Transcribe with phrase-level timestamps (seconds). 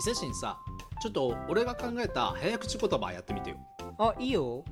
[0.00, 0.56] 伊勢神さ
[1.02, 3.56] ちょっと俺が考えた早口言葉やってみてよ。
[3.98, 4.64] あいいよ。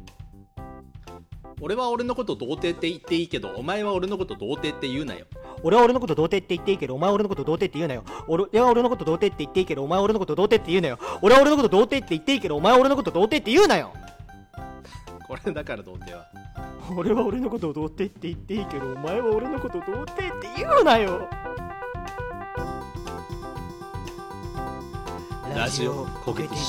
[1.61, 5.27] 俺は俺のこと童貞って言っていいけどお前は俺のこと童貞って言うなよ。
[5.63, 8.03] 俺は俺のこと童貞って言っていいけどお前は俺のこと童貞って言うなよ。
[8.41, 10.99] 俺は俺のこと童貞って言っていいけどお前は俺のこと童貞って言うなよ。
[11.21, 13.93] 俺は俺のこと童貞って言っていいけどお前は俺のこと童貞って言うなよ。
[15.27, 16.27] これだから童貞は。
[16.97, 21.29] 俺は俺のことを童貞って言っていいけどお前は俺のことを童貞って言うなよ
[25.59, 26.63] ラジオコケティッシ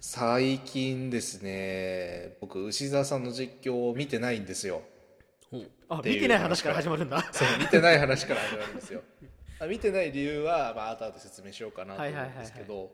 [0.00, 4.80] 最近ですね僕牛沢さんの実況を見てないんですよ。
[5.90, 7.22] あ見てない話から始まるんだ。
[7.30, 9.02] そう見てない話から 始まるんですよ。
[9.60, 12.90] あ見てない理由は、まあ後々説明しようかなと思うんですけど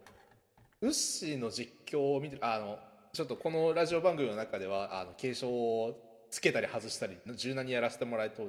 [0.80, 2.80] ウッシーの実況を見てあの
[3.12, 8.42] ちょっとこのラジオ番組の中ではあの継承をつけたり外したり柔軟にやらせてもらえた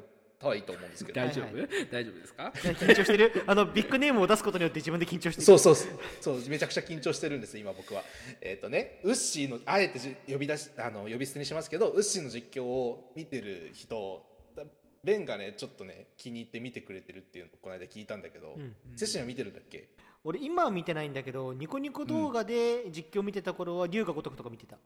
[0.48, 1.22] はいいと思うんですけど。
[1.22, 2.52] 大丈夫、は大丈夫ですか？
[2.56, 3.44] 緊張してる？
[3.46, 5.46] あのビッグネームを出すことによって自分で緊張してる。
[5.46, 5.92] そうそうそう。
[6.20, 8.04] そうめちゃくちゃ緊張してるんです今僕は。
[8.42, 14.64] えっ、とねウッシーのあえてじ呼び出しあの呼び捨てにしますけどウッシーの実況を見てる人だ
[15.04, 19.90] ベンがねちょっとね気に入って見てくれてるっていうのをこの間聞いたんだけど、うんセシンは見てるんだっけ？
[20.24, 24.78] 俺今は見てないんだけどニコニコ動画で実況見てた頃は龍が如くとか見てた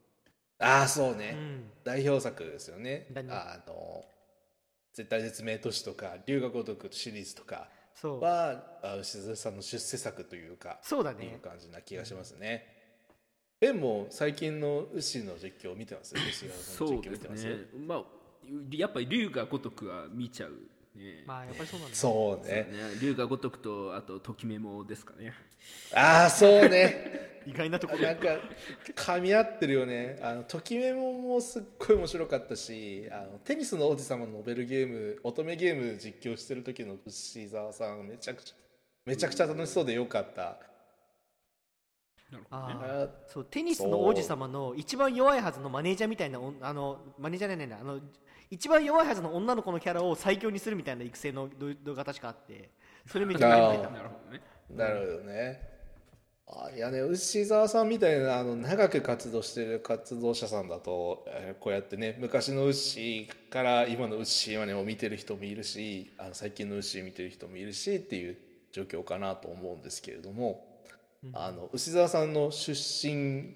[0.60, 1.64] ああそうね、うん。
[1.84, 3.08] 代表作ですよね。
[3.30, 4.06] あの
[4.94, 8.22] 絶対絶命都市とか龍が如くシリーズとかそう。
[8.22, 12.66] はあ牛津さんの出世作というかそうだっていうね感じな気がしますね。
[13.60, 16.14] ベンも最近のウッシーの実況を見てます？
[16.18, 17.42] 牛川さんのそうで実況見てます？
[17.42, 17.56] すね。
[17.86, 18.04] まあ
[18.72, 20.52] やっぱり龍が如くは見ちゃう
[20.98, 21.24] ね。
[21.26, 22.54] まあやっぱりそうなんだそうね。
[22.72, 23.00] ね。
[23.02, 25.34] 龍が如くとあとときメモですかね。
[25.94, 27.35] ああそうね。
[27.46, 28.28] 意外なところなんか
[28.96, 30.20] 噛み合ってるよね。
[30.22, 38.56] あのときメモもすっごい面白かったし、あのテニスの王子様のノベルゲーム乙女ゲーム実況してる時のウッシー沢さんめちゃくちゃ
[39.06, 40.58] めちゃくちゃ楽しそうでよかった。
[42.32, 48.00] なるほどねあそうテニスの王子様の一番弱いはずのマネージャーみたいなあのマネージャーじゃないなあの
[48.50, 52.72] 一番弱いはずの女の子のキャラを最強にするみたいな育成の動動画確かあって
[53.06, 55.75] それめっちゃたなるほどねなるほどね。
[56.48, 68.38] あいやね牛沢さんみたいなあの長く活動してる活動者さんだと、えーこうやってね昔のウッシーから今のウッシーまでを見てる人もいるしあの最近のウッシー見てる人もいるしっていう
[68.72, 70.66] 状況かなと思うんですけれども、
[71.34, 73.56] あの牛沢さんの出身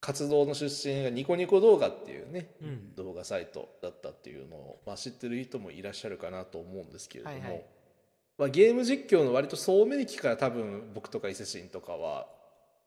[0.00, 2.94] 活動の出身がニコニコ動画っていうね、うん。
[2.94, 7.64] 動画サイトだったっていうのを、まあ、知ってる人もいらっしゃるかなと思うんですけれども、はいはい
[8.38, 12.26] まあ、ゲーム実況の割と聡明期から多分僕とか伊勢神とかは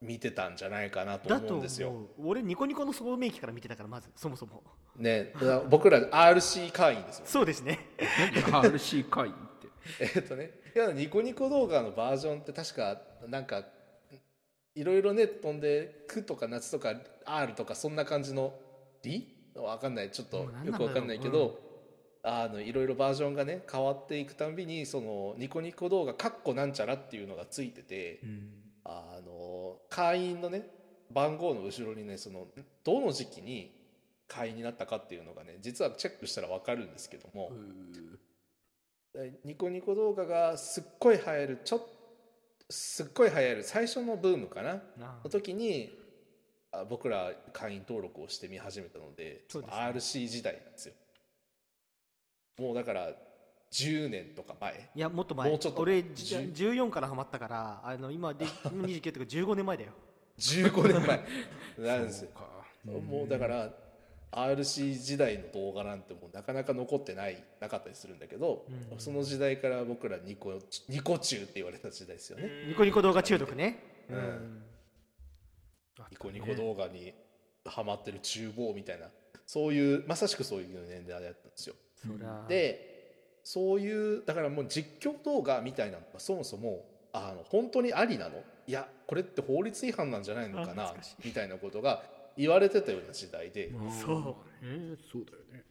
[0.01, 1.93] 見てたんじゃないかなとだと思うんですよ。
[2.17, 4.63] 俺ニコニコの聡明期から見てたからまずそもそも。
[4.95, 5.33] ね、
[5.69, 7.25] 僕ら RC 会員ですよ。
[7.27, 7.79] そうですね。
[8.49, 9.67] 何 RC 会員って？
[10.15, 13.65] えっとね、いやニコニコ動画のバージョンって確かなんか
[14.73, 16.95] いろいろね飛んで「く」とか「夏」とか
[17.25, 18.53] 「R」とかそんな感じの
[19.03, 20.11] 「り」わかんない。
[20.11, 21.59] ちょっとよくわかんないけど、
[22.23, 28.21] あのいろいろバージョンがね変わっていくたんびにそのニコニコ動画「かっこなんちゃら」っていうのがついてて、
[28.83, 30.67] あの会員のね
[31.09, 32.47] 番号の後ろにねその
[32.83, 33.75] どの時期に
[34.27, 37.51] 会員になったかっていうのがね実はチェックしたらわかるんですけども。
[39.43, 41.81] ニコニコ動画がすっごい流行るちょっ
[42.69, 45.91] すっごい流行る最初のブームかなあの時に
[46.71, 49.67] あ僕ら会員登録をして見始めたのでですね。
[49.69, 50.93] RC 時代なんですよ
[52.61, 53.09] もうだから
[53.71, 54.89] 10年とか前？
[54.95, 55.49] いやもっと前。
[55.49, 55.81] もうちょっと。
[55.81, 59.91] 俺じゅ14からハマったからあの今で 今29とか15年前だよ。
[60.37, 61.25] 15年前。
[61.97, 62.29] なんですよ。
[62.29, 62.47] か
[62.85, 63.73] もうだから
[64.31, 68.99] RC 時代の動画なんてもうなかなか残ってないなかったりするんだけど、うん。
[68.99, 70.53] その時代から僕らニコ
[70.87, 73.79] ニコ中って言われた時代ですよね、ニコニコ動画中毒ね。
[74.09, 74.17] うん。
[74.17, 74.63] うん。
[76.11, 77.13] ニコニコ動画に
[77.65, 79.09] ハマってる厨房みたいな
[79.45, 81.75] そういうまさしくそういう年代だったんですよ。
[82.05, 82.89] そりゃで
[83.43, 88.43] そういうだからもう実況動画みたいなのがそもそもあの本当にありなの？
[88.67, 90.93] いやこれって法律違反なんじゃないのかな？
[91.25, 92.03] みたいなことが
[92.37, 93.71] 言われてたような時代で。
[94.01, 94.95] そうね。
[95.11, 95.63] そうだよね。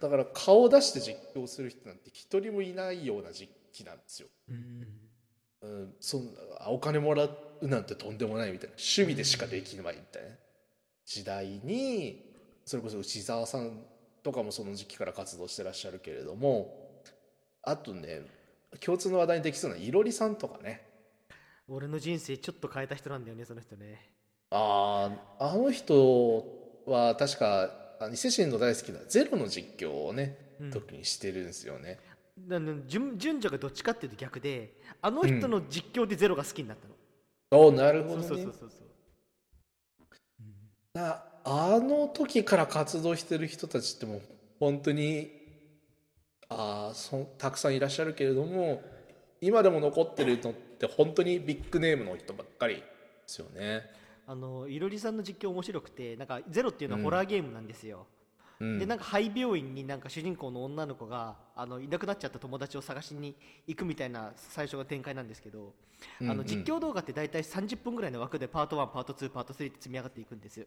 [0.00, 4.28] だから顔を出して実況する人なんて一人もいないような時期なんですよ。
[5.62, 7.30] うん、そんなお金もらう
[7.62, 8.74] なんてとんでもないみたいな。
[8.74, 10.28] 趣味でしかできないみたいな
[11.06, 12.22] 時代に
[12.66, 13.78] それこそ内澤さん
[14.24, 17.02] とかもその時期から活動してらっしゃるけれども
[17.62, 18.22] あとね
[18.80, 20.82] 共通の話題にできそうないろりさんとかね。
[21.68, 24.10] 俺の人生ちょっと変えた人なんだよねその人ね。
[24.50, 26.44] あーあの人
[26.86, 27.70] は確か
[28.12, 30.70] 伊勢神の大好きなゼロの実況をねうん。
[30.70, 32.00] 特にしてるんですよね。
[32.88, 38.26] 順順序がどっちかっていうと逆であの人の実況でゼロが好きになったの、おなるほどね。
[38.26, 38.54] そうそうそう。
[38.60, 38.88] そうそう。
[40.98, 44.22] なあの時から活動してる人たちってもう
[44.58, 45.30] 本当に
[46.48, 48.82] あーそたくさんいらっしゃるけれども
[49.40, 52.82] 今でも残ってるのって本当にビッグネームの人ばっかりで
[53.26, 53.82] すよね。
[54.26, 58.06] あのいろりさんの実況面白くてなんかゼロっていうのはホラーゲームなんですよ、
[58.58, 63.36] うん、でなんか廃病院になんか主人公の女の子があのいなくなっちゃった友達を探しに
[63.66, 65.74] 行くみたいな最初が展開なんですけど、
[66.22, 66.30] うんうん。
[66.30, 70.64] あの実況動画って大体30分ぐらいの枠でパート1パート2パート3って積み上がっていくんですよ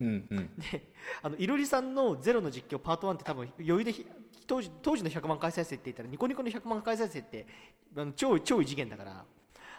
[0.00, 0.50] うんうん。
[0.72, 0.92] で
[1.22, 4.06] あのいろりさんのゼロの実況パート1って多分余裕でひ
[4.46, 7.46] 当時当時の100万回再生って言ったらニコニコの100万回再生って
[7.96, 9.24] あの超超異次元だから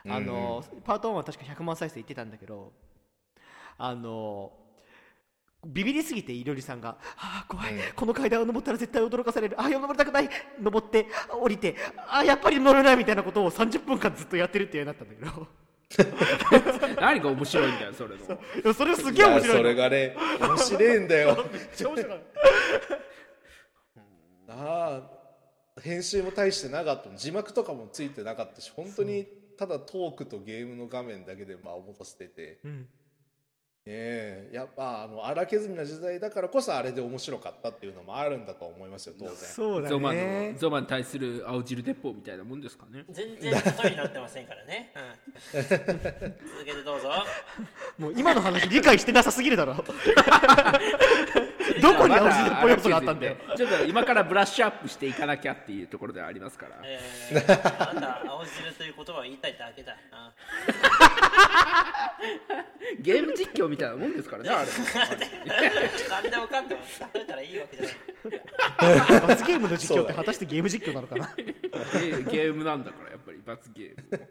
[0.04, 2.72] あの、パート1は確か100万再生いってたんだけど
[3.78, 4.52] あの
[5.66, 7.80] ビビりすぎていろりさんが「ああ怖い、うん。
[7.96, 9.60] この階段を登ったら絶対驚かされる。
[9.62, 10.30] ああ登りたくない。
[10.60, 11.76] 登って降りて
[12.08, 15.48] ああやっぱり乗れない」みたいなことを30分間ずっとやってるっていうようになったんだけど
[17.00, 18.24] 何が面白いんだよそれの。
[18.26, 18.28] い
[18.66, 19.58] やそれすいげえ面白い。
[19.58, 21.46] それがね面白いんだよ。
[21.52, 22.20] めっちゃ面白い。
[24.48, 25.02] あ
[25.78, 27.10] あ編集も大してなかった。
[27.16, 29.26] 字幕とかもついてなかったし本当に
[29.58, 32.60] ただトークとゲームの画面だけで間を持たせてて。
[32.64, 32.88] うん
[33.88, 39.36] ええやっぱあの荒削りな時代だからこそあれで面白かったっていうのもあるんだと思いますよ当然。
[39.38, 43.04] そうだゾマねのゾマに対する青汁鉄砲みたいなもんですかね。
[43.10, 44.94] 全然例えになってませんからね、
[45.54, 45.76] うん、続
[46.64, 47.12] けてどうぞ。
[47.98, 49.74] もう今の話理解してなさすぎるだろ
[51.82, 53.36] どこに青汁っぽい要素があったんだよ。
[53.58, 56.78] ちょっと今からブラッシュアップしていかなきゃっていうところではありますから。
[56.84, 59.96] えー、 あんた青汁という言葉を言いたいだけだ。
[60.12, 60.34] な
[63.00, 64.70] ゲーム実況みたいなもんですからねあれ。
[66.10, 66.82] 何でもかんでも
[67.14, 69.22] 例えたらいいわけじゃない。
[69.28, 71.34] 罰ゲームの実況って果たしてゲーム実況なのかな。
[71.36, 74.30] ゲームなんだからやっぱり罰ゲーム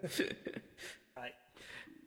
[1.15, 1.35] はい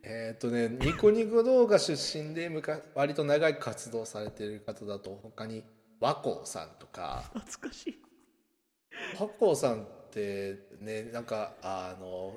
[0.06, 5.64] えっ、とねニコニコ動画出身でむか割と長い活動されてる方だと他に
[5.98, 7.24] 和光さんとか。
[7.32, 8.02] 懐かしい。
[9.18, 12.34] 和光さんってねなんかあの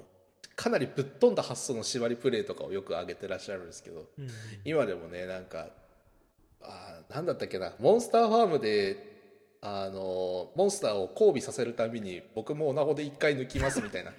[0.56, 4.30] かなりぶっ飛んだ発想の縛りプレイとかをよく上げてらっしゃるんですけど、うん。
[4.64, 5.68] 今でもねなんか
[6.62, 9.17] あーなんだったっけなモンスターファームで
[9.60, 14.12] あのモンスターを交尾させるたびに僕もオナホで一回抜きますみたいな。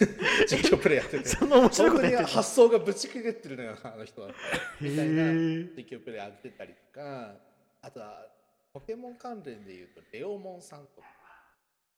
[0.48, 1.28] 実況プレイやってて。
[1.28, 4.30] そんな面白い本当にこと発想がぶち切れてるのよあの人は。
[4.80, 7.34] みたいな実況プレイやってたりとか
[7.82, 8.26] あとは
[8.72, 11.06] ポケモン関連でいうとレオモンさんとか。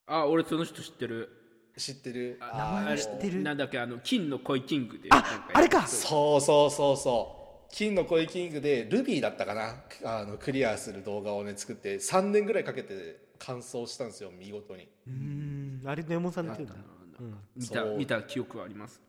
[0.06, 1.28] あ俺その人知ってる。
[1.76, 2.38] 知ってる？
[2.40, 3.42] 名前知ってる。
[3.42, 5.08] なんだっけあの金の恋キングで。
[5.12, 5.86] ああれか。
[5.86, 7.38] そうそうそうそう
[7.70, 9.74] 金の恋キングでルビーだったかな？
[10.04, 14.88] あのクリアする動画をね作って3年ぐらいかけて完走したんですよ見事に。
[15.06, 15.82] うーん。
[15.84, 16.88] あれネモンさんの言ってるんだ
[17.20, 17.38] うん。
[17.56, 17.98] 見たそう。
[17.98, 19.00] 見た記憶はあります。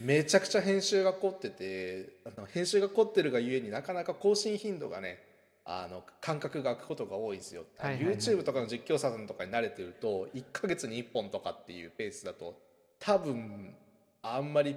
[0.00, 5.18] めちゃくちゃ編集が凝っててあの編集が凝ってるがゆえになかなか更新頻度がね
[5.64, 8.16] あの間隔が空くことが多いんですよ、はいはいはい。
[8.16, 12.60] YouTube とかの実況者さんとかに慣れてると1ヶ月に1本とかっていうペースだと
[13.00, 13.74] 多分
[14.22, 14.76] あんまり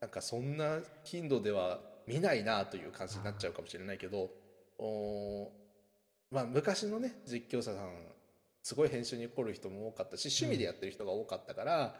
[0.00, 4.30] なんかそんな頻度では見ないなという感じになっちゃうかもしれないけど
[6.30, 8.12] まあ昔のね実況者さん
[8.62, 11.94] すごい編集に凝る人も多かったし趣味でやってる人が多かったから、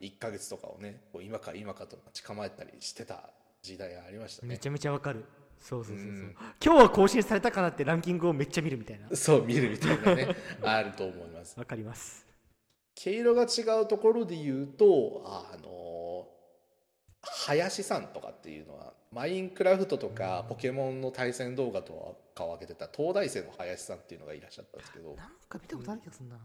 [0.00, 3.30] 1ヶ月とかをねこう今か今かと待ち構えたりしてた
[3.62, 4.48] 時代がありましたね。
[4.48, 5.24] めちゃめちゃわかる。
[5.60, 6.10] そうそうそうそう。
[6.10, 6.36] うん。
[6.64, 9.16] 今日は更新されたかなってランキングをめっちゃ見るみたいな。
[9.16, 11.58] そう見るみたいなね あると思います。
[11.58, 12.26] わかります。
[12.94, 15.68] 毛色が違うところで言うとあの
[17.22, 25.14] 林さんとかっていうのはマインクラフトとかポケモンの対戦動画とかを上げてた東大生の林さんっていうのがいらっしゃったんですけど。
[25.16, 26.36] なんか見たことある気がするな。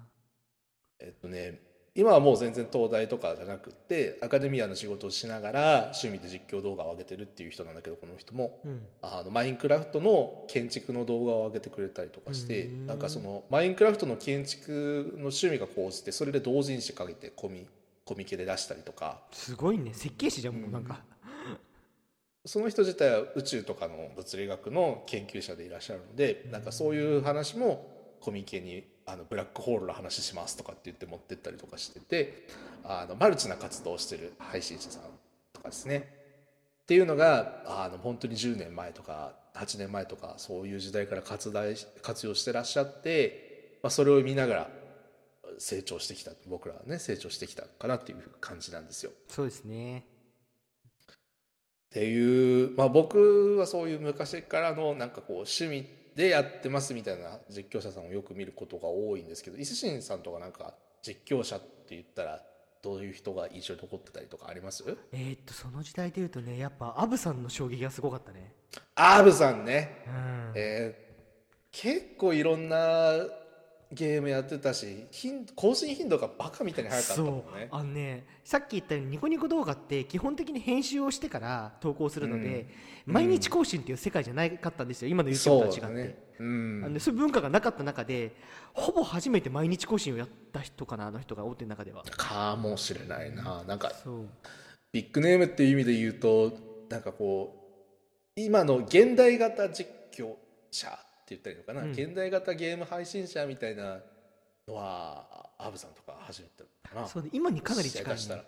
[0.99, 1.59] えっとね
[1.95, 8.59] 今はもう全然東大とかじゃなくってアカデミアの仕事をしながら趣味で実況動画を上げてるっていう人なんだけどこの人も。
[8.65, 8.81] うん。
[9.01, 12.87] あのマインクラフトの建築の動画を上げてくれたりとかしてうん。
[12.87, 17.67] なんかそのマインクラフトの建築の趣味が高じてそれで同人誌かけてコミ
[18.05, 19.21] コミケで出したりとか。
[19.31, 19.93] すごいね。
[19.93, 21.01] 設計士じゃんもうなんか。
[22.45, 32.47] その人自体は宇宙とかの物理学の研究者でいらっしゃるのでなんかそういう話もコミケにあのブラックホールの話しますとかって言って持ってったりとかしてて
[32.83, 35.03] あのマルチな活動をしてる配信者さん
[35.53, 36.21] とかですね。
[36.83, 44.69] っていうのがあの本当に10年前とか8年前とかそういう時代から活大活用してらっしゃって、まあ、それを見ながら
[45.59, 49.11] 成長してきた僕らはね成長してきたかなっていう感じなんですよ。
[49.27, 50.05] そうですね。
[51.09, 51.15] っ
[51.91, 62.41] ていう、まあ、僕はそういう昔からのなんかこう趣味でやってますみたいな実況者さんをよく見ることが多いんですけど伊勢神さんとかなんか実況者って言ったら
[62.81, 64.83] どういう人が印象に残ってたりとかあります？
[65.11, 68.53] えーっとその時代でいうとねやっぱアブさんの衝撃がすごかったね。
[68.95, 70.51] アーブさんね、うん。
[70.55, 71.03] えー
[71.75, 73.13] 結構いろんな
[73.93, 77.59] ゲームやってたし頻更新頻度がバカみたいに早かったもんそう。
[77.59, 82.67] ねあのねさっき言ったようにニコニコ動画って基本的に編集をしてから投稿するので、
[83.05, 86.17] 毎日更新っていう世界じゃなかったんですよ今の YouTube とは違って、そうだね。
[86.39, 86.81] うん。
[86.83, 88.35] あのねそういう文化がなかった中で
[88.73, 92.03] ほぼ初めて毎日更新をやった人かなあの人が大手の中では。
[92.03, 93.63] かもしれないな。
[93.67, 94.29] なんかそう。
[94.91, 96.53] ビッグネームっていう意味で言うと
[96.89, 97.55] なんかこ
[98.37, 100.33] う今の現代型実況
[100.69, 101.91] 者言ったらいいのかな、うん。
[101.91, 103.99] 現代型ゲーム配信者みたいな
[104.67, 107.07] のはアブさんとか始めたのかな？
[107.07, 108.43] そうね今にかなり近い、ね。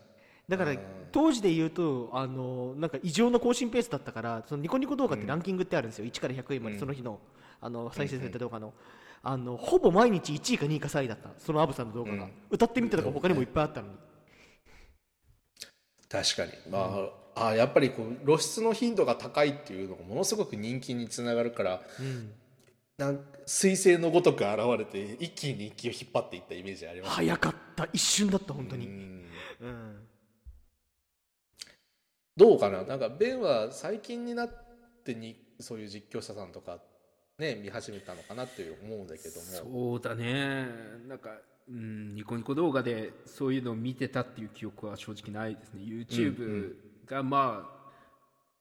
[0.47, 0.79] だからうん。
[1.11, 6.73] 当時で言うとあのなんか異常な更新ペースだったからそのニコニコ動画ってランキングってあるんですよ、1から100位まで。
[6.73, 6.79] うん。
[6.79, 7.19] その日の
[7.61, 8.73] あの再生された動画の,、
[9.23, 11.29] あのほぼ毎日1位か2位か3位だった。
[11.39, 12.31] そのアブさんの動画が、うん。
[12.51, 13.93] 歌ってみたとか他にもいっぱいあったのに、
[16.09, 16.51] 確かに。
[16.69, 22.31] まあ、あやっぱりこう露出の頻度が高いっていうのがものすごく人気につながるからうん
[22.97, 27.15] なん彗星のごとく現れて一気に人気を引っ張っていったイメージあります。
[27.15, 27.87] 早かった。
[27.91, 29.25] 一瞬だった本当に、うん。
[29.59, 29.97] うん。
[32.37, 32.83] どうかな？
[32.83, 34.49] なんかベンは最近になっ
[35.03, 36.79] てにそういう実況者さんとか
[37.37, 39.41] ね見始めたのかなっていう思うんだけども。
[39.41, 40.65] そうだね。
[41.07, 41.31] なんか、
[41.69, 45.83] うん、ニコニコ動画でそういうのを見てたっていう記憶は正直ないですね。
[45.83, 46.75] YouTube
[47.05, 47.75] がまあ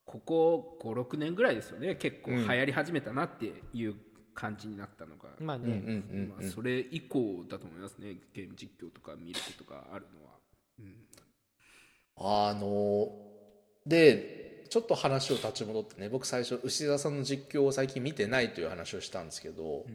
[0.05, 1.95] ここ56年ぐらいですよね。
[1.95, 2.49] 結構うん。
[2.49, 3.95] 流行り始めたなっていう
[4.35, 8.17] 感じになったのが、まあね、うんうんうんまあ、それ以降だと思いますね。
[8.33, 10.33] ゲーム実況とか見ることがあるのは、
[10.81, 13.09] うん、あの
[13.87, 16.09] でちょっと話を立ち戻ってね。
[16.09, 19.87] 僕最初牛田さんの実況を最近見てないという話をしたんですけど、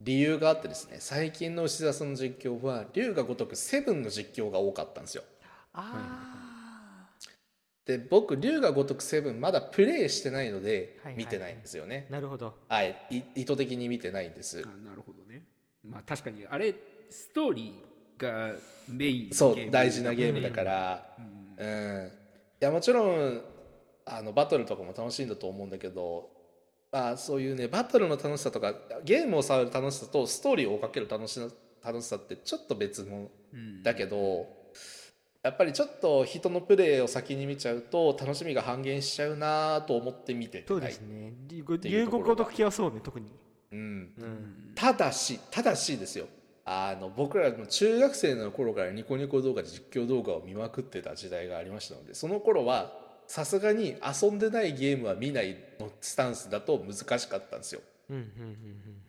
[0.00, 0.98] 理由があってですね。
[1.00, 5.24] 最近の牛田さんの実況は龍が如くセブンの実況が多かったんですよ。
[5.72, 6.31] あ
[7.86, 11.24] で僕龍が如くセブンまだプレイしてないのではいはい。
[11.24, 12.06] 見てないんですよね。
[12.10, 12.54] あなるほど。
[12.68, 14.62] はい、い意図的に見てないんです。
[14.64, 15.44] あなるほどね。
[15.84, 16.74] まあ確かにあれ
[17.10, 18.54] ストーリーが
[18.88, 21.16] メインのそう大事なゲームだから。
[21.58, 23.42] うん、いやもちろん
[24.04, 26.30] あのバトルとかも楽しいんだと思うんだけど
[26.90, 28.74] まあそういうねバトルの楽しさとか
[29.04, 31.48] ゲームを触る楽しさとストーリーを追いかける楽しさ
[31.84, 34.46] 楽しさってちょっと別物うんだけど、
[35.42, 41.32] やっぱりちょっと人のプレーを先に見ちゃうと楽しみが半減しちゃうなと思って見ててそうですね。
[41.64, 43.26] ごとはそうね特に、
[43.72, 46.26] うん、うん、ただしただしですよ。
[46.64, 52.92] あの僕らの中学生の頃からニコニコ動画で実況動画を見まくってた時代がありましたのでその頃は
[53.26, 57.80] さすがに遊んでないゲームは見ないのスタンスだと難しかったんですよ。
[58.10, 58.28] うんうんうん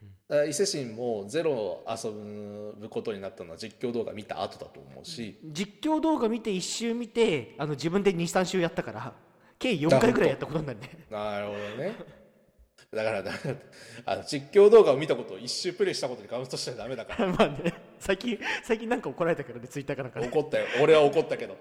[0.02, 0.03] うん。
[0.03, 0.03] だから
[0.48, 9.14] 伊勢神もゼロを遊ぶことになったのは実況動画見た後だと思うし、うん実況動画見て1周見てあの自分で23周やったから
[9.60, 10.90] 計4回ぐらいやったことになるね。
[11.10, 12.24] なるほどね。
[12.92, 13.56] だからだから
[14.06, 17.28] あの実況動画を見たことを一周プレイしたことにカウントしちゃダメだから。
[17.34, 17.74] まあね。
[18.00, 20.28] 最近最近なんか怒られたけどねツイッターかなんかで。
[20.28, 20.66] 怒ったよ。
[20.82, 21.58] 俺は怒ったけど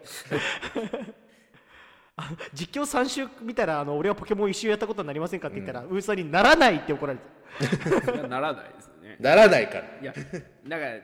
[2.52, 9.16] 実況3周見たらあの俺はポケモン1周やったことになりませんかって言ったら、ウーさんにならないって怒られたいやならないですよね。
[9.19, 9.85] ならないから。
[10.00, 10.14] いや
[10.69, 11.00] だから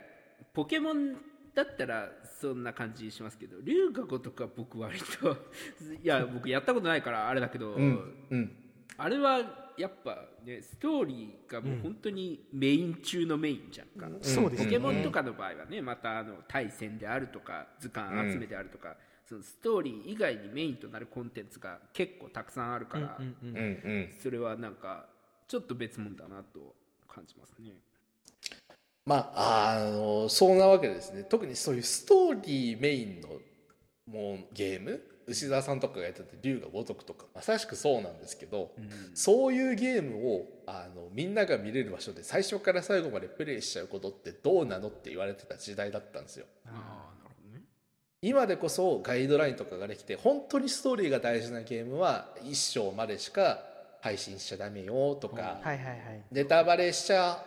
[0.52, 1.14] ポケモン
[1.54, 2.10] だったら
[2.40, 5.36] そんな感じしますけど龍が如くは僕割と
[6.02, 8.56] いや僕やったことないからあれだけど、うんうん。
[8.96, 14.64] あれはやっぱねストーリーがもう本当にメイン中のメインじゃんか、そうですね。
[14.66, 18.96] ポケモンとかの場合はねまたあの対戦であるとか図鑑集めであるとか、
[19.28, 25.06] そのストーリー以外にメインとなるコンテンツが結構たくさんあるから、うんうんうんうんそれはなんか
[25.46, 26.74] ちょっと別物だなと
[27.06, 27.72] 感じますね。
[29.04, 33.28] まああのそんなわけですね特にそういうストーリーメインの
[34.06, 38.70] もうゲーム牛沢さんとかがやってて龍が如くとかまさしくそうなんですけど、
[39.14, 47.17] そういうゲームをあのみんなが見れる場所で最初から最後までプレイしちゃうことってどうなのって言われてた時代だったんですよあ。
[48.20, 53.60] 今でこそガイドラインとかができて本当にストーリーが大事なゲームは一章までしか
[54.00, 55.98] 配信しちゃダメよとか、はいはいはい。
[56.32, 57.44] ネタバレしちゃ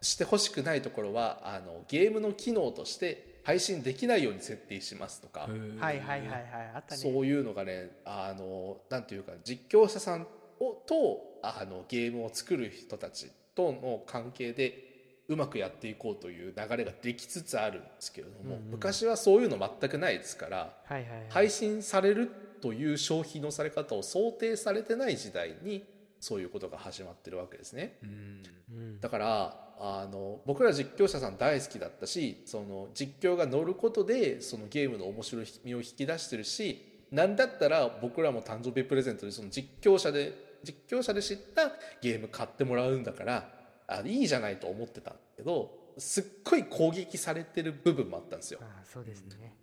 [0.00, 6.50] してほしくないところはあのゲームの機能として配信できないように設定しますとか、はいはいはいはい。
[6.74, 7.00] あったね。
[7.00, 10.26] そういうのがねあのなんていうか実況者さん
[10.58, 14.93] をとあのゲームを作る人たちとの関係で
[15.28, 18.70] うまくやっていこうという流れができつつあるんですけれども、うんうん。
[18.72, 21.26] 昔はそういうの全くないですからはいはいはい。
[21.30, 25.84] 配信されるという消費のされ方を想定されてない時代に
[26.20, 27.98] そういうことが始まってるわけですね。
[28.02, 28.42] うん。
[28.72, 29.00] うん。
[29.00, 43.48] だからあの僕ら実況者さん大好きだったしその実況が乗ることでそのゲームの面白みを引き出してるしなんだったら僕らも誕生日プレゼントでその実況者で実況者で知ったゲーム買ってもらうんだから
[43.86, 48.60] あいいじゃないと思ってたんだけどすっごい攻撃されてる部分もあったんですよ。
[48.62, 49.54] ああそうですね。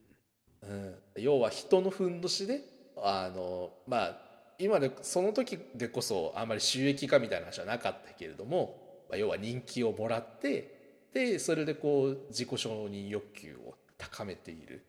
[0.63, 2.61] うん、要は人のふんどしで
[2.97, 4.17] あのまあ
[4.59, 14.85] 今でその時でこそあんまり収益化みたいな話はなかったけれども、まあ、要は人気をもらってでそれでこう自己承認欲求を高めている。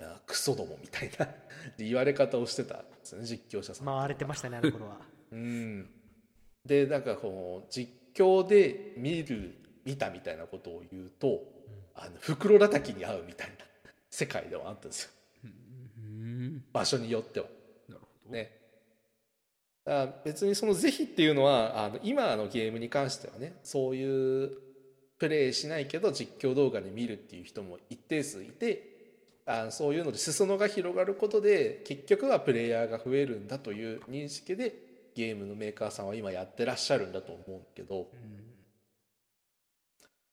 [0.00, 1.28] あクソどもみたいな
[1.78, 3.86] 言われ方をしてたんですよね実況者さん。
[3.86, 4.96] 回れてましたねあの頃は。
[5.30, 5.88] うん、
[6.64, 11.42] でなんかこう実況で見る見たみたいなことを言うと、
[11.94, 13.64] あの袋叩きに合うみたいな
[14.10, 15.10] 世界ではあったんですよ
[15.44, 17.46] うん場所によっては。
[17.88, 18.62] なるほどね。
[19.84, 24.52] だから別にその是非っていうのはあの今のゲームに関してはねそういう
[25.18, 28.92] プレイしないけど実況動画で見るっていう人も一定数いて
[29.44, 34.74] あそういうので裾野が広がることで結局はプレイヤーが増えるんだという認識で
[35.14, 38.08] ゲームのメーカーさんは今やってらっしゃるんだと思うけど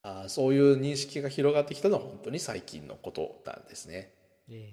[0.02, 4.14] あそういう認識が広がってきたのは本当に最近のことなんですね。
[4.50, 4.72] え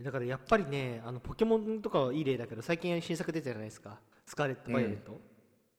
[0.00, 3.98] えだからやっぱりねあのポケモンとかはいい例だけど最近新作出たじゃないですか。
[4.26, 5.20] スカーレット・バイオレット、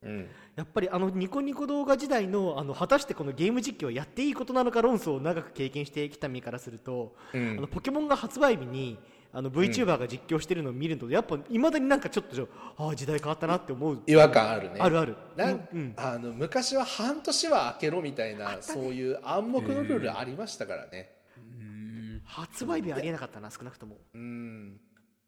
[0.01, 0.27] うん。
[0.56, 7.58] やっぱりあのニコニコ動画時代のあの果たしてこのゲーム実況をやっていいことなのか論争を長く経験してきた身からすると、うん。
[7.60, 8.98] あのポケモンが発売日に
[9.34, 14.01] あの VTuber が実況してるのを見るとやっぱいまだになんかちょっとああ時代変わったなって思う。
[14.07, 14.79] 違和感あるね。
[14.79, 15.15] あるある。
[15.36, 21.12] なんうんあの昔は半年は空けろみたいな、そういう暗黙のルールありましたからね。
[21.38, 22.22] うん。
[22.24, 23.98] 発売日ありえなかったな少なくとも。
[24.13, 24.79] うん、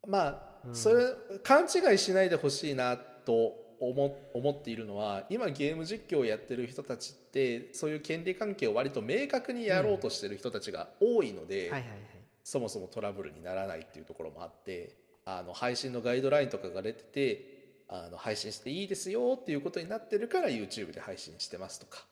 [0.06, 0.74] まあ、うん。
[0.74, 1.04] それ
[1.42, 12.19] 勘違いしないでほしいなと思思っているのは今ゲーム実況をやってる人たちってそういう権利関係を割と明確にやろうとしてる人たちが多いので、はいはいはい
[12.50, 22.04] そもそもトラブルにならないっていうところもあってあの配信のガイドラインとかが出ててあの配信していいですよっていうことになってるから YouTube で配信してますとか、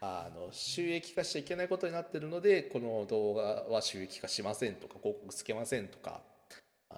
[0.00, 6.20] あの収益化しちゃいけないことになってるのでこの動画は収益化しませんとか広告つけませんとか。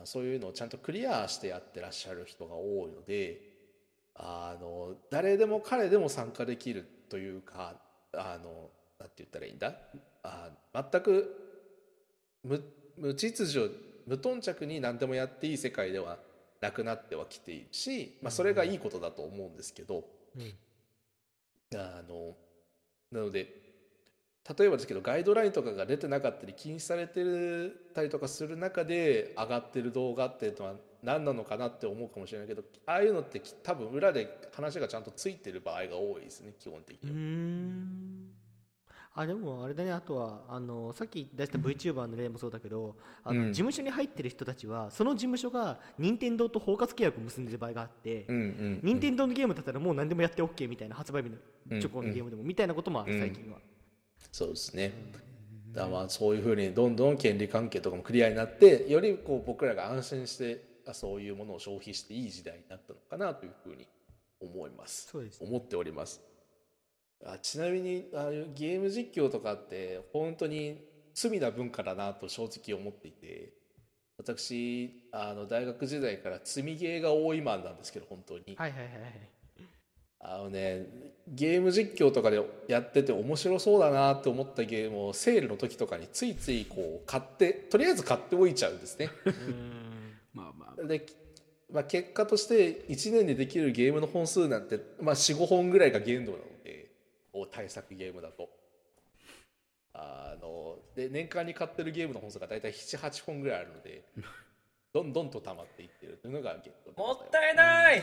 [0.05, 3.41] そういうのをちゃんとクリアしてやってらっしゃる人が多いので
[4.15, 7.75] あの誰でも彼でも参加できるというか
[8.13, 9.75] あのなて言ったらいいんだ？
[10.23, 10.51] あ
[10.93, 11.48] 全く
[12.45, 12.63] 無
[12.97, 13.71] 無秩序
[14.07, 16.19] 無頓着に何でもやっていい世界では
[16.61, 20.05] なくなってはきているし、まあ、それがいいことだと思うんですけど、
[20.37, 20.53] うん。
[21.75, 22.35] あの
[23.13, 23.69] なので
[24.59, 38.08] 例えばですけどガイドラインとかが出てなかったり禁止されてたりとかする中で上がってる動画っていうのは何なのかなって思うかもしれないけどああいうのってき多分裏で話がちゃんとついてる場合が多いですね基本的には。
[39.19, 39.93] んあでもあれだね。
[39.93, 43.53] あとはあのさっき出した VTuber の例もそうだけどあの、うん。
[43.53, 51.37] 事務所に入ってる人たちはその事務所が任天堂と包括契約を結んでる場合があって、うんうん任天堂のゲームだったらもう何でもやって OK みたいな発売日の
[51.79, 53.21] 直後のゲームでもみたいなこともある、うん。
[53.21, 53.59] 最近は、
[54.31, 54.93] そうですね。
[55.73, 63.87] だからまあそういうふうにどんどん権利関係とかもクリアになってよりこう僕らが安心してあそういうものを消費していい時代になったのかなというふうに
[64.41, 65.09] 思います。
[65.11, 65.49] そうですね。
[65.49, 66.23] 思っております。
[67.25, 73.53] あちなみにあゲーム実況とかって本当に罪な文化だなと正直思っていて
[74.17, 78.57] 私あの大学時代から積みゲーが多いマンなんですけど本当に。
[78.57, 79.39] はいはいはいはい
[80.21, 80.87] あのね
[81.29, 89.11] ゲーム実況とかでやってて面白そうだなって思ったゲームをセールの時とかについついこう買ってとりあえず買っておいちゃうんですね。
[90.35, 91.07] まあまあで、
[91.71, 96.45] まあ、結果として1年でできるゲームの本数なんて、まあ、45本ぐらいが限度なの
[97.33, 98.49] でこう対策ゲームだと。
[99.95, 104.05] あので年間に買ってるゲームの本数が大体78本ぐらいあるので
[104.95, 108.03] どんどんと溜まっていってるというのが現状でもったいない！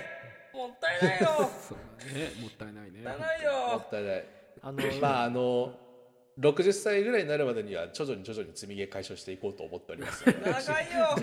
[0.53, 1.27] もったいないよ！
[1.61, 2.31] そうだね。
[2.41, 3.01] もったいないね。
[3.01, 4.25] もったいないもよったいない。
[4.61, 5.79] あの まああの
[6.39, 10.25] 60歳ぐらいになるまでには徐々に徐々に積み毛解消していこうと思っております。
[10.25, 11.15] ので長いよ！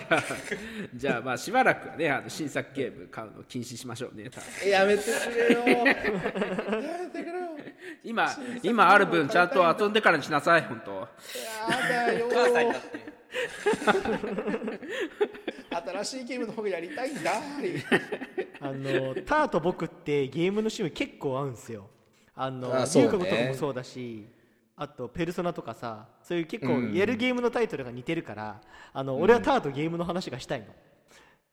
[0.95, 4.31] じゃあまあしばらくはねあの新作ゲーム買うの禁止しましょうね
[4.67, 5.85] やめてくれよ
[8.05, 8.29] 今
[8.63, 10.93] 今ある分ちゃんと遊んでからにしなさい本当。
[10.93, 11.09] や
[11.89, 13.13] だよお母さんになって
[16.05, 17.33] 新しいゲームの方がやりたいんだ。
[18.61, 21.89] あのターと僕ってゲームの趣味結構合うんですよ。
[22.35, 23.09] あのあそうね。
[23.11, 24.27] とかもそうだし
[24.77, 28.61] あとペルソナとかさそういう結構やるゲームのタイトルが似てるから、
[28.93, 30.67] あの俺はターとゲームの話がしたいの、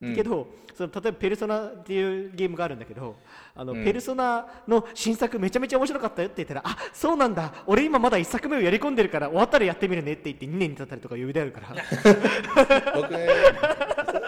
[0.02, 0.16] うん。
[0.16, 3.18] けどその例えば「ペルソナ」っていうゲームがあるんだけど
[3.56, 3.84] あの、うん。
[3.84, 7.54] ペルソナの新作めちゃめちゃ面白かったよって言ったら「あそうなんだ。
[7.68, 11.76] 俺今まだ1作目をやり込んでるから終わったらやってみるね」って言って2年に経ったりとか余裕であるから。
[12.96, 13.28] 僕ね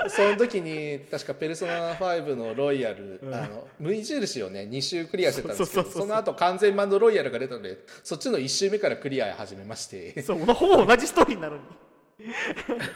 [0.07, 10.21] その時に確か「ペルソナ5」のロイヤル、あの無印をね2周クリアしてたんですけどその後完全版のロイヤルが出たのでそっちの1周目からクリア始めまして。
[10.21, 11.55] そうほぼ同じストーリーなの。
[11.55, 11.61] に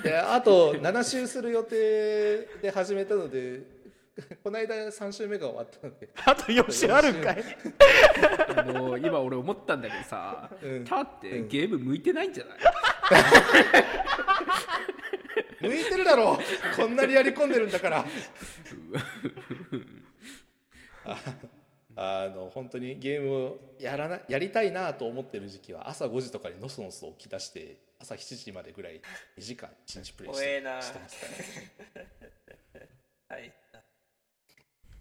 [0.03, 3.63] であと7周する予定で始めたので
[4.43, 6.07] この間3周目が終わったので。
[6.25, 7.43] あと4週あるんかい。
[8.55, 10.85] あの今俺思ったんだけどさ、うん。
[10.85, 12.59] タってゲーム向いてないんじゃない、
[15.61, 16.77] 向いてるだろう。
[16.77, 18.05] こんなにやり込んでるんだから
[21.95, 29.01] ああの本当にゲームをやらなやりたいなと思ってる時期は朝5時とかにのそのそ起き出して朝7時までぐらい
[29.37, 30.97] 2時間1日プレイしてしてますか
[31.99, 32.05] ら
[33.37, 33.51] はい。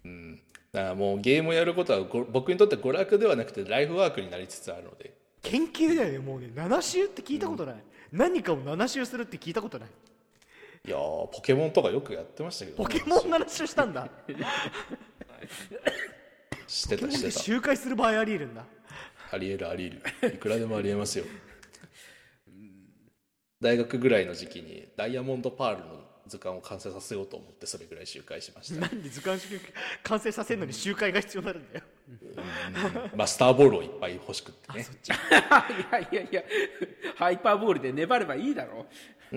[0.05, 0.41] うん。
[0.71, 5.13] だからもうゲームをやることはご僕にとって娯楽ではなくてライフワークになりつつあるので。
[5.41, 6.47] 研究だよねもうね。
[6.55, 7.75] 7週って聞いたことない、
[8.11, 9.89] 何かを7週するって聞いたことない。
[10.87, 14.07] いやーポケモンとかよくやってましたけどね、ポケモン7週したんだ
[16.67, 17.39] してたしてた。
[17.39, 18.65] 周回する場合ありえるんだ。
[19.31, 19.85] ありえるあり
[20.21, 20.35] える。
[20.35, 21.25] いくらでもありえますよ。
[23.61, 28.81] 大学ぐらいの時期にダイヤモンドパールの図鑑を完成させようと思ってそれぐらい周回しました。
[28.81, 29.59] なんで図鑑集
[30.03, 31.85] 完成させるのに周回が必要になるんだよ。
[33.15, 34.85] マスターボールをいっぱい欲しくってね。
[34.85, 34.85] い
[35.91, 36.43] やいやいや
[37.15, 38.85] ハイパーボールで粘ればいいだろ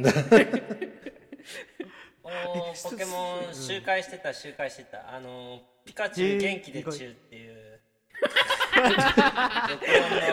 [2.83, 5.15] ポケモン周回してた周回してた。
[5.15, 7.55] あのピカチュウ元気でチュウっていう。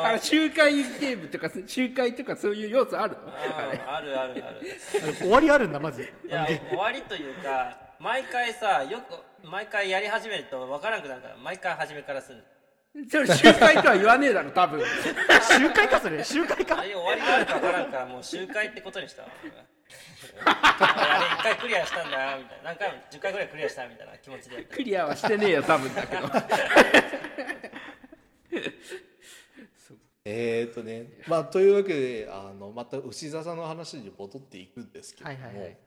[0.03, 3.19] あの周回ゲームとか周回とかそういう要素あるの？
[3.27, 5.15] あーあるあるある。
[5.15, 6.01] 終わりあるんだまず。
[6.01, 12.43] いや終わりというか毎回さよく毎回やり始めると分からなくなるから毎回初めからする
[13.11, 14.79] それ周回とは言わねえだろ多分。
[15.41, 16.23] 周回かそれ。
[16.23, 16.81] 周回か。
[16.81, 19.29] 終わりがあるか分からんからもう周回ってことにした一
[21.43, 22.63] 回クリアしたんだよみたいな。
[22.63, 26.21] 何回も10回ぐらいクリアしたみたいな気持ちでクリアはしてねえよ多分だけど。
[30.27, 35.77] えーとねまあというわけであのまた牛座さんの話に戻っていくんですけども、はいはいはい。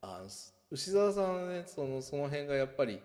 [0.00, 0.28] あの
[0.70, 3.02] 牛沢さんはねそのその辺がやっぱり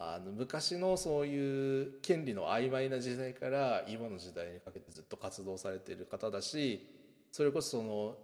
[0.00, 6.86] あの昔のそういう権利の曖昧な時代から今の時代にかけてずっと活動されている方だし
[7.32, 8.16] それこそその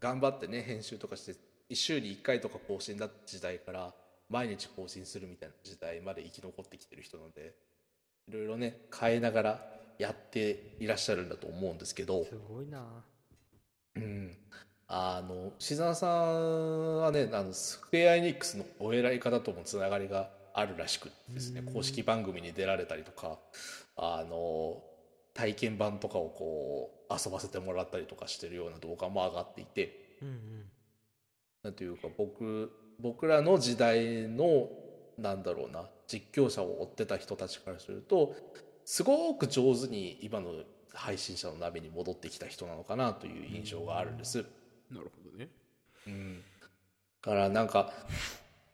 [0.00, 1.32] 頑張ってね編集とかして
[1.68, 3.92] 1週に1回とか更新だった時代から
[4.30, 7.54] 毎日更新するみたいな時代まで生き残ってきてる人なので
[8.26, 9.66] いろいろね変えながら
[9.98, 12.24] やっていらっしゃるんだと思うんですけど。
[12.24, 13.04] すごいな
[13.96, 14.36] うん、
[14.86, 23.38] あの志沢さんはねあのスクエア・エニックスのお偉い方ともつながりがあるらしくてですね公式番組に出られたりとか
[23.96, 24.82] あの
[25.34, 30.64] 体験版とかをこう遊ばせてもらったりとかしてるような動画も上がっていてうんうん。
[31.62, 34.68] なんていうか僕僕らの時代の
[35.18, 38.34] なんだろうな実況者を追ってた人たちからすると
[38.84, 40.52] すごく上手に今の
[40.94, 44.44] 配信者の鍋に戻ってきた人なのかなという印象があるんです。
[44.90, 45.48] なるほどね。
[46.06, 46.42] うん、
[47.22, 47.92] だからなんか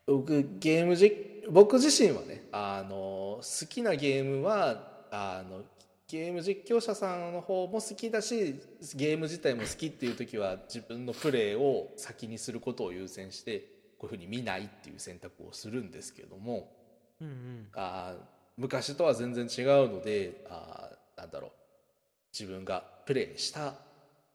[0.06, 5.62] 僕ゲームじ僕自身はねあの好きなゲームはあの
[6.08, 8.60] ゲーム実況者さんの方も好きだし
[8.94, 13.60] ゲーム自体も好きっていう時は自分のプレーを先にすることを優先して
[13.98, 16.70] こういうふうに見ないっていう選択をするんですけども
[17.20, 17.68] うんうん。
[17.74, 18.14] あ
[18.56, 21.50] 昔とは全然違うのであなんだろう。
[22.38, 23.74] 自分がプレイした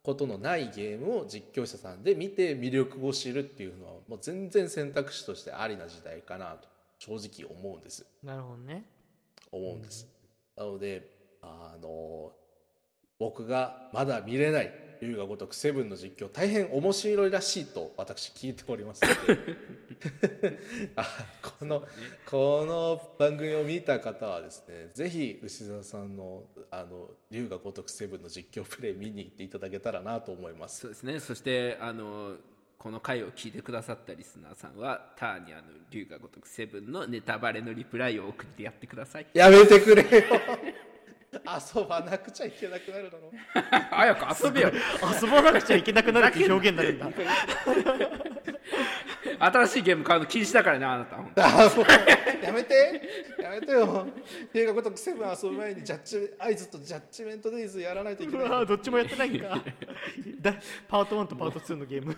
[0.02, 8.06] ことのないゲームを実況者さんで見て魅力を知るっていうのはもう全然選択肢としてありな時代かなと正直思うんです。
[8.24, 8.86] なるほどね。
[9.52, 10.08] 思うんです、
[10.56, 11.10] なので
[11.42, 12.32] あの
[13.20, 19.60] 僕がまだ見れない龍が如くセブンの実況大変面白いらしいと私聞いておりますので。
[20.96, 21.06] あ
[21.60, 21.86] この
[22.26, 30.82] この番組を見た方はですねぜひ牛沢さんのあの龍が如くセブンの実況プレイ見に行っていただけたらなと思います。
[30.82, 31.20] そうですね。
[31.20, 32.38] そしてあの
[32.78, 39.28] この回を聞いてくださったリスナーさんはターニャの龍が如くセブンのネタバレのリプライを送ってやってください。
[39.34, 40.10] やめてくれよ
[41.32, 43.32] 遊ばなくちゃいけなくなるだろ。
[43.92, 44.72] 早く遊べよ。
[45.22, 47.06] 遊ばなくちゃいけなくなるっていう表現になるんだ
[49.40, 51.86] 新しいゲーム買うの禁止だからねあなたあもう
[52.44, 52.74] やめて。
[53.42, 54.08] ややめてよ。
[54.54, 58.50] 映画ごとくセブン遊ぶ前にジャッジアイズとジャッジメントデイズやらないといけうない。
[58.50, 59.62] わどっちもやってないんか。
[60.42, 60.56] だ
[60.88, 62.16] パート1とパート2のゲーム。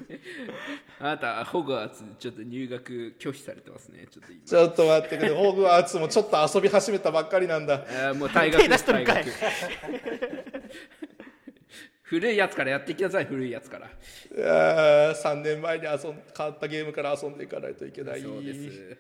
[1.00, 4.08] あなたホグワーツちょっと入学拒否されてますね。
[4.10, 4.46] ちょっと今。
[4.46, 5.30] ちょっと待ってくれ。
[5.34, 7.76] ホーグワーツもちょっと遊び始めたばっかりなんだ。
[7.76, 9.26] あーもう退学 手出しとるんかい
[12.12, 13.88] 古いやつからやっていきなさい古いやつから。
[13.88, 13.90] い
[14.38, 17.74] やー3年前に遊ん変わったゲームから遊んでいかない。
[17.74, 18.98] といけないそうです。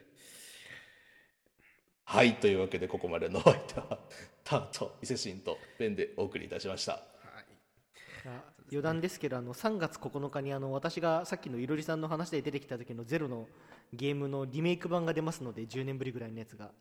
[2.06, 4.00] はいというわけでここまでのお相手は
[4.46, 6.94] タート伊勢神とペンでお送りいたしました。
[6.94, 13.50] あ余談ですけどあの3月9日にあの私がさっきのいろりさんの話で出てきた時のゼロの
[13.92, 16.72] ゲームのリメイク版が出ますので10年ぶりぐらいのやつが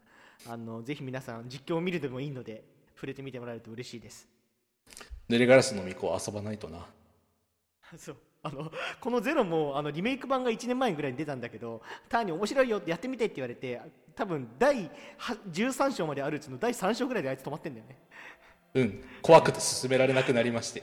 [0.49, 2.63] あのぜひ皆さん実況を見るでもいいので
[2.95, 4.29] 触れてみてもらえると嬉しいです
[5.31, 6.85] 濡れガラスの巫女遊ばないとな。
[7.97, 8.17] そう。
[8.43, 13.79] あのこのゼロもあのリメイク版が1年前ぐらいに出たんだけど単に面白いよってやってみてって言われて
[14.17, 17.99] 多分第は13章まであるうちの第3章ぐらいであいつ止まってんだよね。
[18.75, 19.05] うん。
[19.23, 20.83] 怖くて進められなくなりまして。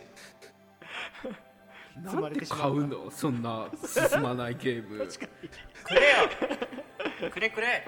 [1.97, 3.11] なんでれてしまう買うの？
[3.11, 4.99] そんな進まないゲーム。
[5.83, 7.31] くれよ。
[7.31, 7.85] くれくれ。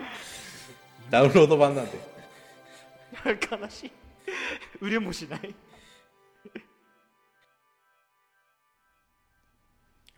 [1.09, 1.99] ダウンロード版なんで。
[3.51, 3.91] 悲しい。
[4.81, 5.53] 売れもしない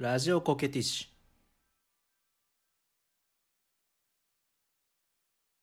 [0.02, 1.21] ラジオコケティッシュ。